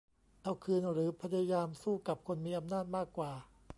[0.43, 3.31] เอาคืนหรือพยายามสู้กับคนมีอำนาจมากกว่า